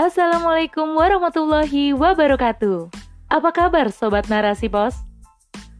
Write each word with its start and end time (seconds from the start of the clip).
Assalamualaikum 0.00 0.96
warahmatullahi 0.96 1.92
wabarakatuh. 1.92 2.88
Apa 3.28 3.52
kabar 3.52 3.92
Sobat 3.92 4.32
Narasi 4.32 4.72
Pos? 4.72 4.96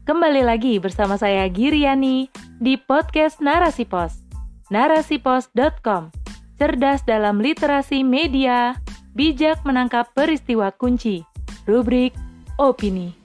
Kembali 0.05 0.45
lagi 0.45 0.77
bersama 0.77 1.17
saya 1.17 1.49
Giriani 1.49 2.29
di 2.61 2.77
podcast 2.77 3.41
Narasi 3.41 3.89
Pos. 3.89 4.21
Narasipos.com 4.69 6.13
Cerdas 6.61 7.01
dalam 7.09 7.41
literasi 7.41 8.05
media, 8.05 8.77
bijak 9.17 9.65
menangkap 9.65 10.13
peristiwa 10.13 10.69
kunci. 10.69 11.25
Rubrik 11.65 12.13
Opini. 12.61 13.17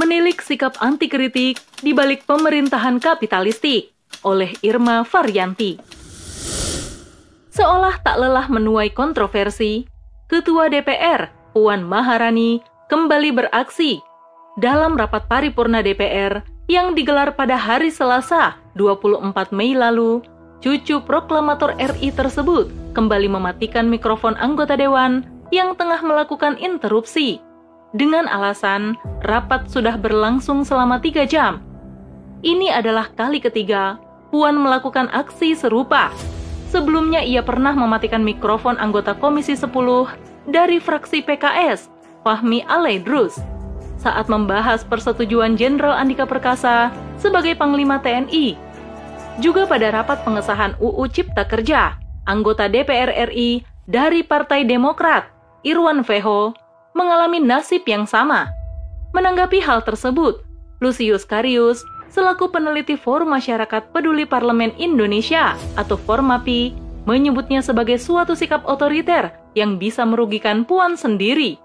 Menilik 0.00 0.40
sikap 0.40 0.80
anti 0.80 1.12
kritik 1.12 1.60
di 1.84 1.92
balik 1.92 2.24
pemerintahan 2.24 3.04
kapitalistik 3.04 3.92
oleh 4.24 4.56
Irma 4.64 5.04
Faryanti. 5.04 5.95
Seolah 7.56 8.04
tak 8.04 8.20
lelah 8.20 8.52
menuai 8.52 8.92
kontroversi, 8.92 9.88
Ketua 10.28 10.68
DPR 10.68 11.32
Puan 11.56 11.88
Maharani 11.88 12.60
kembali 12.92 13.32
beraksi 13.32 13.96
dalam 14.60 14.92
rapat 14.92 15.24
paripurna 15.24 15.80
DPR 15.80 16.44
yang 16.68 16.92
digelar 16.92 17.32
pada 17.32 17.56
hari 17.56 17.88
Selasa 17.88 18.60
24 18.76 19.56
Mei 19.56 19.72
lalu. 19.72 20.20
Cucu 20.60 21.00
proklamator 21.00 21.72
RI 21.80 22.12
tersebut 22.12 22.68
kembali 22.92 23.32
mematikan 23.32 23.88
mikrofon 23.88 24.36
anggota 24.36 24.76
dewan 24.76 25.24
yang 25.48 25.72
tengah 25.80 26.04
melakukan 26.04 26.60
interupsi 26.60 27.40
dengan 27.96 28.28
alasan 28.28 29.00
rapat 29.24 29.64
sudah 29.72 29.96
berlangsung 29.96 30.60
selama 30.60 31.00
tiga 31.00 31.24
jam. 31.24 31.64
Ini 32.44 32.76
adalah 32.76 33.08
kali 33.16 33.40
ketiga 33.40 33.96
Puan 34.28 34.60
melakukan 34.60 35.08
aksi 35.08 35.56
serupa 35.56 36.12
Sebelumnya 36.76 37.24
ia 37.24 37.40
pernah 37.40 37.72
mematikan 37.72 38.20
mikrofon 38.20 38.76
anggota 38.76 39.16
Komisi 39.16 39.56
10 39.56 39.72
dari 40.44 40.76
fraksi 40.76 41.24
PKS, 41.24 41.88
Fahmi 42.20 42.68
Alaidrus, 42.68 43.40
saat 43.96 44.28
membahas 44.28 44.84
persetujuan 44.84 45.56
Jenderal 45.56 45.96
Andika 45.96 46.28
Perkasa 46.28 46.92
sebagai 47.16 47.56
Panglima 47.56 47.96
TNI. 48.04 48.60
Juga 49.40 49.64
pada 49.64 49.88
rapat 49.88 50.20
pengesahan 50.20 50.76
UU 50.76 51.00
Cipta 51.08 51.48
Kerja, 51.48 51.96
anggota 52.28 52.68
DPR 52.68 53.32
RI 53.32 53.64
dari 53.88 54.20
Partai 54.20 54.68
Demokrat, 54.68 55.32
Irwan 55.64 56.04
Veho, 56.04 56.52
mengalami 56.92 57.40
nasib 57.40 57.88
yang 57.88 58.04
sama. 58.04 58.52
Menanggapi 59.16 59.64
hal 59.64 59.80
tersebut, 59.80 60.44
Lucius 60.84 61.24
Karius 61.24 61.80
selaku 62.10 62.50
peneliti 62.50 62.94
Forum 62.94 63.34
Masyarakat 63.34 63.90
Peduli 63.90 64.24
Parlemen 64.24 64.74
Indonesia 64.78 65.58
atau 65.74 65.98
Formapi 65.98 66.74
menyebutnya 67.06 67.62
sebagai 67.62 67.96
suatu 68.02 68.34
sikap 68.34 68.66
otoriter 68.66 69.30
yang 69.54 69.78
bisa 69.78 70.02
merugikan 70.02 70.66
Puan 70.66 70.98
sendiri. 70.98 71.56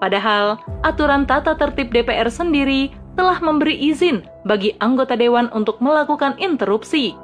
Padahal, 0.00 0.60
aturan 0.84 1.24
tata 1.24 1.56
tertib 1.56 1.92
DPR 1.92 2.28
sendiri 2.28 2.92
telah 3.16 3.40
memberi 3.40 3.76
izin 3.76 4.24
bagi 4.44 4.76
anggota 4.80 5.16
dewan 5.16 5.48
untuk 5.56 5.80
melakukan 5.80 6.36
interupsi. 6.36 7.16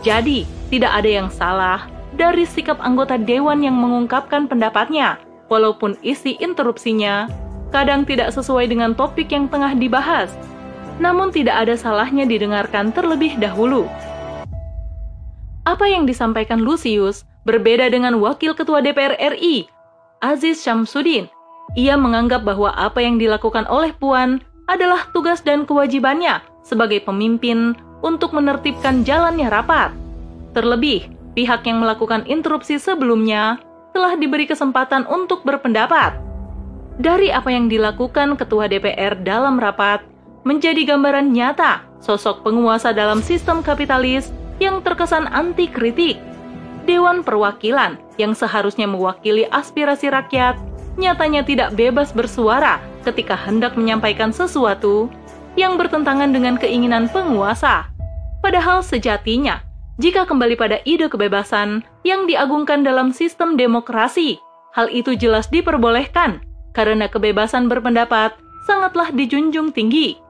Jadi, 0.00 0.48
tidak 0.72 0.92
ada 1.04 1.10
yang 1.10 1.28
salah 1.28 1.88
dari 2.16 2.48
sikap 2.48 2.80
anggota 2.80 3.20
dewan 3.20 3.60
yang 3.60 3.76
mengungkapkan 3.76 4.48
pendapatnya, 4.48 5.20
walaupun 5.52 6.00
isi 6.00 6.40
interupsinya 6.40 7.28
kadang 7.74 8.06
tidak 8.06 8.30
sesuai 8.30 8.70
dengan 8.70 8.94
topik 8.94 9.34
yang 9.34 9.50
tengah 9.50 9.74
dibahas 9.74 10.30
namun 11.02 11.34
tidak 11.34 11.66
ada 11.66 11.74
salahnya 11.74 12.26
didengarkan 12.26 12.94
terlebih 12.94 13.34
dahulu. 13.38 13.86
Apa 15.64 15.88
yang 15.88 16.04
disampaikan 16.04 16.60
Lucius 16.60 17.24
berbeda 17.48 17.88
dengan 17.88 18.20
Wakil 18.20 18.52
Ketua 18.52 18.84
DPR 18.84 19.16
RI, 19.16 19.64
Aziz 20.20 20.60
Syamsuddin. 20.60 21.28
Ia 21.74 21.96
menganggap 21.96 22.44
bahwa 22.44 22.70
apa 22.76 23.00
yang 23.00 23.16
dilakukan 23.16 23.64
oleh 23.72 23.90
Puan 23.96 24.44
adalah 24.68 25.08
tugas 25.16 25.40
dan 25.40 25.64
kewajibannya 25.64 26.44
sebagai 26.64 27.00
pemimpin 27.04 27.76
untuk 28.04 28.36
menertibkan 28.36 29.04
jalannya 29.04 29.48
rapat. 29.48 29.92
Terlebih, 30.52 31.08
pihak 31.32 31.64
yang 31.64 31.80
melakukan 31.80 32.28
interupsi 32.28 32.76
sebelumnya 32.76 33.58
telah 33.96 34.14
diberi 34.20 34.44
kesempatan 34.44 35.08
untuk 35.08 35.42
berpendapat. 35.42 36.16
Dari 36.94 37.32
apa 37.34 37.50
yang 37.50 37.66
dilakukan 37.66 38.38
Ketua 38.38 38.70
DPR 38.70 39.18
dalam 39.24 39.58
rapat, 39.58 40.13
menjadi 40.44 40.84
gambaran 40.84 41.32
nyata 41.32 41.82
sosok 42.04 42.44
penguasa 42.44 42.92
dalam 42.92 43.24
sistem 43.24 43.64
kapitalis 43.64 44.28
yang 44.60 44.84
terkesan 44.84 45.26
anti 45.32 45.66
kritik. 45.66 46.20
Dewan 46.84 47.24
Perwakilan 47.24 47.96
yang 48.20 48.36
seharusnya 48.36 48.84
mewakili 48.84 49.48
aspirasi 49.48 50.12
rakyat 50.12 50.60
nyatanya 51.00 51.42
tidak 51.42 51.72
bebas 51.72 52.12
bersuara 52.12 52.78
ketika 53.08 53.34
hendak 53.34 53.74
menyampaikan 53.74 54.30
sesuatu 54.30 55.08
yang 55.56 55.80
bertentangan 55.80 56.30
dengan 56.30 56.60
keinginan 56.60 57.08
penguasa. 57.08 57.88
Padahal 58.44 58.84
sejatinya, 58.84 59.64
jika 59.96 60.28
kembali 60.28 60.60
pada 60.60 60.84
ide 60.84 61.08
kebebasan 61.08 61.80
yang 62.04 62.28
diagungkan 62.28 62.84
dalam 62.84 63.16
sistem 63.16 63.56
demokrasi, 63.56 64.36
hal 64.76 64.92
itu 64.92 65.16
jelas 65.16 65.48
diperbolehkan 65.48 66.44
karena 66.76 67.08
kebebasan 67.08 67.72
berpendapat 67.72 68.36
sangatlah 68.68 69.08
dijunjung 69.08 69.72
tinggi 69.72 70.20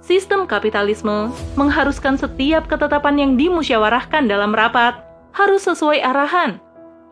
Sistem 0.00 0.48
kapitalisme 0.48 1.28
mengharuskan 1.60 2.16
setiap 2.16 2.64
ketetapan 2.72 3.20
yang 3.20 3.32
dimusyawarahkan 3.36 4.24
dalam 4.24 4.56
rapat 4.56 4.96
harus 5.36 5.68
sesuai 5.68 6.00
arahan, 6.00 6.56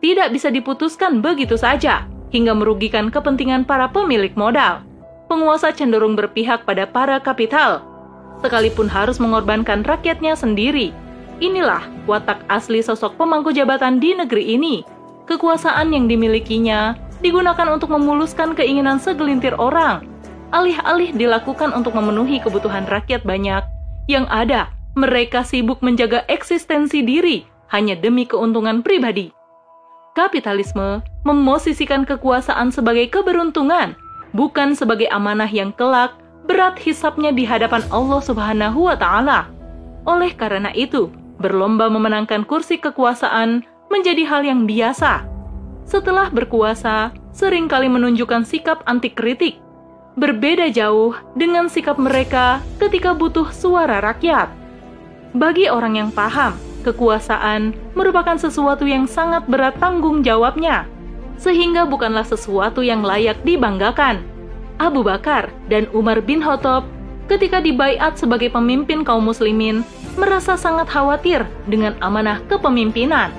tidak 0.01 0.33
bisa 0.33 0.49
diputuskan 0.49 1.21
begitu 1.21 1.53
saja 1.53 2.09
hingga 2.33 2.57
merugikan 2.57 3.13
kepentingan 3.13 3.61
para 3.69 3.85
pemilik 3.85 4.33
modal. 4.33 4.81
Penguasa 5.29 5.69
cenderung 5.69 6.17
berpihak 6.17 6.65
pada 6.65 6.89
para 6.89 7.21
kapital, 7.21 7.85
sekalipun 8.41 8.89
harus 8.89 9.21
mengorbankan 9.21 9.85
rakyatnya 9.85 10.33
sendiri. 10.33 10.89
Inilah 11.37 11.85
watak 12.09 12.41
asli 12.49 12.81
sosok 12.81 13.15
pemangku 13.21 13.53
jabatan 13.53 14.01
di 14.01 14.17
negeri 14.17 14.57
ini. 14.57 14.81
Kekuasaan 15.29 15.93
yang 15.93 16.09
dimilikinya 16.09 16.97
digunakan 17.21 17.69
untuk 17.69 17.93
memuluskan 17.93 18.57
keinginan 18.57 18.97
segelintir 18.97 19.53
orang 19.61 20.09
alih-alih 20.49 21.13
dilakukan 21.13 21.73
untuk 21.73 21.93
memenuhi 21.97 22.41
kebutuhan 22.41 22.85
rakyat 22.89 23.21
banyak, 23.25 23.61
yang 24.09 24.25
ada 24.29 24.73
mereka 24.97 25.45
sibuk 25.45 25.79
menjaga 25.85 26.25
eksistensi 26.25 27.05
diri 27.05 27.45
hanya 27.69 27.93
demi 27.93 28.25
keuntungan 28.25 28.81
pribadi. 28.81 29.29
Kapitalisme 30.17 31.05
memosisikan 31.23 32.03
kekuasaan 32.03 32.73
sebagai 32.73 33.07
keberuntungan, 33.13 33.93
bukan 34.33 34.73
sebagai 34.73 35.05
amanah 35.13 35.47
yang 35.47 35.69
kelak 35.77 36.17
berat 36.49 36.81
hisapnya 36.81 37.29
di 37.29 37.45
hadapan 37.45 37.85
Allah 37.93 38.19
Subhanahu 38.25 38.89
wa 38.89 38.97
taala. 38.97 39.45
Oleh 40.09 40.33
karena 40.33 40.73
itu, 40.73 41.13
berlomba 41.37 41.87
memenangkan 41.87 42.41
kursi 42.41 42.81
kekuasaan 42.81 43.61
menjadi 43.93 44.25
hal 44.25 44.41
yang 44.41 44.65
biasa. 44.65 45.23
Setelah 45.85 46.33
berkuasa, 46.33 47.13
sering 47.29 47.69
kali 47.69 47.85
menunjukkan 47.85 48.45
sikap 48.45 48.81
anti 48.89 49.13
kritik 49.13 49.61
berbeda 50.19 50.67
jauh 50.67 51.15
dengan 51.31 51.71
sikap 51.71 51.95
mereka 51.95 52.59
ketika 52.75 53.15
butuh 53.15 53.47
suara 53.55 54.03
rakyat. 54.03 54.51
Bagi 55.31 55.71
orang 55.71 55.95
yang 55.95 56.11
paham, 56.11 56.59
kekuasaan 56.83 57.71
merupakan 57.95 58.35
sesuatu 58.35 58.83
yang 58.83 59.07
sangat 59.07 59.47
berat 59.47 59.79
tanggung 59.79 60.19
jawabnya, 60.19 60.83
sehingga 61.39 61.87
bukanlah 61.87 62.27
sesuatu 62.27 62.83
yang 62.83 62.99
layak 62.99 63.39
dibanggakan. 63.47 64.19
Abu 64.75 65.07
Bakar 65.07 65.55
dan 65.71 65.87
Umar 65.95 66.19
bin 66.19 66.43
Khattab 66.43 66.83
ketika 67.31 67.63
dibaiat 67.63 68.19
sebagai 68.19 68.51
pemimpin 68.51 69.07
kaum 69.07 69.23
muslimin 69.23 69.87
merasa 70.19 70.59
sangat 70.59 70.91
khawatir 70.91 71.47
dengan 71.63 71.95
amanah 72.03 72.43
kepemimpinan. 72.51 73.31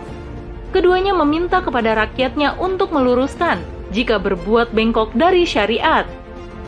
Keduanya 0.70 1.12
meminta 1.12 1.60
kepada 1.60 1.92
rakyatnya 1.98 2.56
untuk 2.56 2.94
meluruskan 2.94 3.60
jika 3.90 4.22
berbuat 4.22 4.70
bengkok 4.70 5.10
dari 5.18 5.42
syariat 5.42 6.06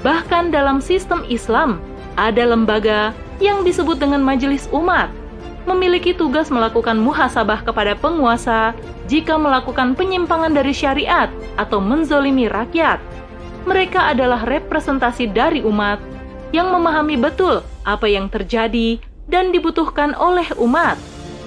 Bahkan 0.02 0.50
dalam 0.50 0.82
sistem 0.82 1.22
Islam, 1.30 1.78
ada 2.18 2.42
lembaga 2.42 3.14
yang 3.38 3.62
disebut 3.62 4.02
dengan 4.02 4.22
Majelis 4.22 4.66
Umat, 4.74 5.10
memiliki 5.64 6.10
tugas 6.10 6.50
melakukan 6.50 6.98
muhasabah 6.98 7.62
kepada 7.62 7.94
penguasa 7.94 8.74
jika 9.06 9.38
melakukan 9.38 9.94
penyimpangan 9.94 10.50
dari 10.50 10.74
syariat 10.74 11.30
atau 11.54 11.78
menzolimi 11.78 12.50
rakyat. 12.50 12.98
Mereka 13.62 14.10
adalah 14.10 14.42
representasi 14.42 15.30
dari 15.30 15.62
umat 15.62 16.02
yang 16.50 16.74
memahami 16.74 17.14
betul 17.14 17.62
apa 17.86 18.10
yang 18.10 18.26
terjadi 18.26 18.98
dan 19.30 19.54
dibutuhkan 19.54 20.18
oleh 20.18 20.46
umat. 20.58 20.98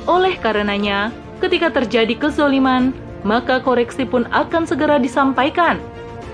Oleh 0.08 0.40
karenanya, 0.40 1.12
ketika 1.44 1.68
terjadi 1.76 2.16
kezoliman, 2.16 2.96
maka 3.28 3.60
koreksi 3.60 4.08
pun 4.08 4.24
akan 4.32 4.64
segera 4.64 4.96
disampaikan. 4.96 5.76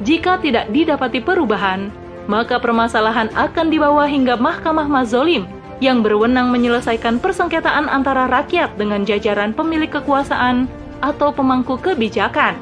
Jika 0.05 0.37
tidak 0.37 0.69
didapati 0.69 1.17
perubahan, 1.17 1.89
maka 2.31 2.63
permasalahan 2.63 3.27
akan 3.35 3.67
dibawa 3.67 4.07
hingga 4.07 4.39
mahkamah 4.39 4.87
mazolim 4.87 5.43
yang 5.83 5.99
berwenang 5.99 6.47
menyelesaikan 6.47 7.19
persengketaan 7.19 7.91
antara 7.91 8.31
rakyat 8.31 8.71
dengan 8.79 9.03
jajaran 9.03 9.51
pemilik 9.51 9.91
kekuasaan 9.91 10.71
atau 11.03 11.35
pemangku 11.35 11.75
kebijakan. 11.75 12.55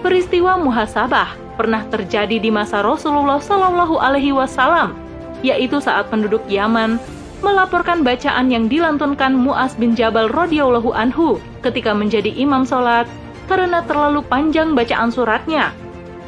Peristiwa 0.00 0.56
muhasabah 0.56 1.36
pernah 1.60 1.84
terjadi 1.92 2.40
di 2.40 2.48
masa 2.48 2.80
Rasulullah 2.80 3.42
Shallallahu 3.42 4.00
Alaihi 4.00 4.32
Wasallam, 4.32 4.96
yaitu 5.44 5.82
saat 5.84 6.08
penduduk 6.08 6.40
Yaman 6.48 6.96
melaporkan 7.44 8.06
bacaan 8.06 8.48
yang 8.48 8.70
dilantunkan 8.70 9.34
Muaz 9.36 9.76
bin 9.76 9.92
Jabal 9.92 10.32
radhiyallahu 10.32 10.90
anhu 10.96 11.42
ketika 11.60 11.92
menjadi 11.92 12.30
imam 12.34 12.62
sholat 12.62 13.10
karena 13.50 13.82
terlalu 13.84 14.22
panjang 14.26 14.72
bacaan 14.78 15.10
suratnya. 15.10 15.74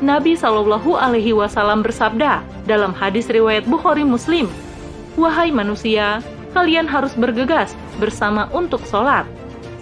Nabi 0.00 0.32
Shallallahu 0.32 0.96
Alaihi 0.96 1.36
Wasallam 1.36 1.84
bersabda 1.84 2.40
dalam 2.64 2.96
hadis 2.96 3.28
riwayat 3.28 3.68
Bukhari 3.68 4.00
Muslim, 4.00 4.48
Wahai 5.20 5.52
manusia, 5.52 6.24
kalian 6.56 6.88
harus 6.88 7.12
bergegas 7.12 7.76
bersama 8.00 8.48
untuk 8.56 8.80
sholat. 8.88 9.28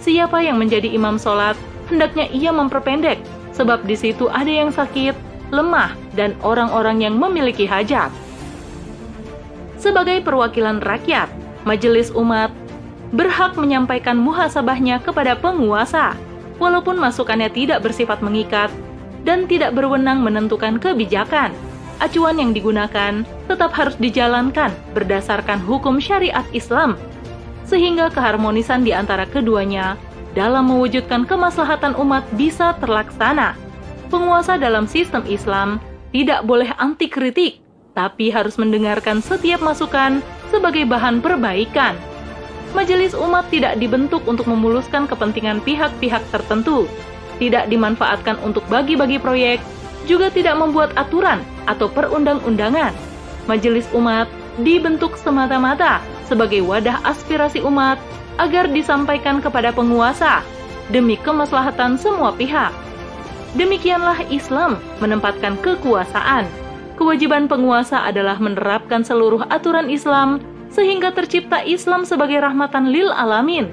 Siapa 0.03 0.43
yang 0.43 0.59
menjadi 0.59 0.91
imam 0.91 1.15
sholat, 1.15 1.55
hendaknya 1.87 2.27
ia 2.35 2.51
memperpendek, 2.51 3.15
sebab 3.55 3.87
di 3.87 3.95
situ 3.95 4.27
ada 4.27 4.51
yang 4.51 4.75
sakit, 4.75 5.15
lemah, 5.55 5.95
dan 6.19 6.35
orang-orang 6.43 6.99
yang 6.99 7.15
memiliki 7.15 7.63
hajat. 7.63 8.11
Sebagai 9.79 10.19
perwakilan 10.27 10.83
rakyat, 10.83 11.31
majelis 11.63 12.11
umat 12.11 12.51
berhak 13.15 13.55
menyampaikan 13.55 14.19
muhasabahnya 14.19 14.99
kepada 14.99 15.39
penguasa, 15.39 16.19
walaupun 16.59 16.99
masukannya 16.99 17.47
tidak 17.47 17.87
bersifat 17.87 18.19
mengikat 18.19 18.67
dan 19.27 19.47
tidak 19.47 19.75
berwenang 19.75 20.23
menentukan 20.23 20.79
kebijakan 20.79 21.51
acuan 21.99 22.39
yang 22.39 22.51
digunakan 22.55 23.27
tetap 23.45 23.75
harus 23.75 23.95
dijalankan 23.99 24.71
berdasarkan 24.95 25.59
hukum 25.59 25.99
syariat 25.99 26.47
Islam, 26.55 26.95
sehingga 27.67 28.09
keharmonisan 28.09 28.81
di 28.87 28.95
antara 28.95 29.27
keduanya 29.27 29.99
dalam 30.33 30.71
mewujudkan 30.71 31.27
kemaslahatan 31.27 31.93
umat 31.99 32.23
bisa 32.39 32.73
terlaksana. 32.79 33.53
Penguasa 34.09 34.57
dalam 34.57 34.89
sistem 34.89 35.21
Islam 35.29 35.77
tidak 36.09 36.41
boleh 36.47 36.73
anti 36.81 37.05
kritik, 37.05 37.61
tapi 37.93 38.33
harus 38.33 38.57
mendengarkan 38.57 39.21
setiap 39.21 39.61
masukan 39.61 40.25
sebagai 40.49 40.89
bahan 40.89 41.21
perbaikan. 41.21 41.93
Majelis 42.73 43.13
umat 43.17 43.49
tidak 43.49 43.77
dibentuk 43.81 44.21
untuk 44.25 44.45
memuluskan 44.45 45.05
kepentingan 45.05 45.61
pihak-pihak 45.61 46.21
tertentu, 46.33 46.85
tidak 47.41 47.71
dimanfaatkan 47.71 48.37
untuk 48.43 48.61
bagi-bagi 48.67 49.17
proyek, 49.17 49.63
juga 50.05 50.27
tidak 50.29 50.59
membuat 50.59 50.91
aturan 50.99 51.41
atau 51.65 51.87
perundang-undangan. 51.89 52.91
Majelis 53.49 53.89
umat 53.95 54.29
dibentuk 54.61 55.15
semata-mata 55.17 56.03
sebagai 56.27 56.61
wadah 56.61 57.01
aspirasi 57.07 57.63
umat 57.65 57.97
agar 58.37 58.69
disampaikan 58.69 59.41
kepada 59.41 59.73
penguasa 59.73 60.45
demi 60.93 61.17
kemaslahatan 61.19 61.97
semua 61.97 62.35
pihak. 62.35 62.71
Demikianlah 63.57 64.29
Islam 64.29 64.77
menempatkan 65.01 65.57
kekuasaan. 65.59 66.45
Kewajiban 66.99 67.47
penguasa 67.47 68.03
adalah 68.03 68.37
menerapkan 68.37 69.01
seluruh 69.01 69.47
aturan 69.49 69.89
Islam 69.89 70.43
sehingga 70.69 71.09
tercipta 71.09 71.65
Islam 71.65 72.05
sebagai 72.05 72.43
rahmatan 72.43 72.93
lil 72.93 73.09
alamin. 73.09 73.71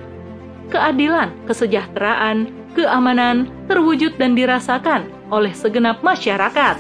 Keadilan, 0.66 1.30
kesejahteraan, 1.46 2.50
keamanan 2.74 3.48
terwujud 3.70 4.18
dan 4.18 4.34
dirasakan 4.34 5.06
oleh 5.30 5.54
segenap 5.54 6.02
masyarakat 6.02 6.76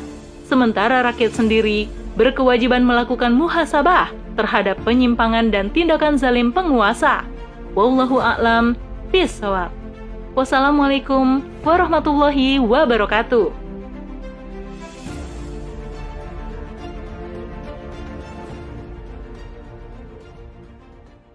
sementara 0.46 1.02
rakyat 1.02 1.34
sendiri 1.34 1.90
berkewajiban 2.14 2.86
melakukan 2.86 3.34
muhasabah 3.34 4.14
terhadap 4.38 4.78
penyimpangan 4.86 5.50
dan 5.50 5.68
tindakan 5.74 6.14
zalim 6.16 6.54
penguasa. 6.54 7.26
Wallahu 7.74 8.22
a'lam 8.22 8.78
bishawab. 9.10 9.74
Wassalamualaikum 10.36 11.44
warahmatullahi 11.64 12.60
wabarakatuh. 12.60 13.65